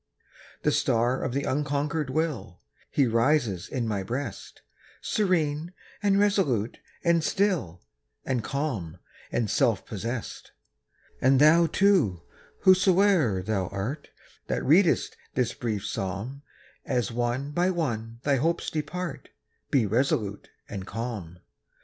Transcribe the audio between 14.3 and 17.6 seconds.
That readest this brief psalm, As one